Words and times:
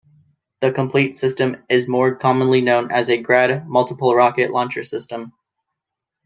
The 0.61 0.71
complete 0.71 1.15
system 1.15 1.57
is 1.69 1.87
more 1.87 2.15
commonly 2.15 2.59
known 2.59 2.91
as 2.91 3.07
a 3.11 3.21
Grad 3.21 3.67
multiple 3.67 4.15
rocket 4.15 4.49
launcher 4.49 4.83
system. 4.83 5.31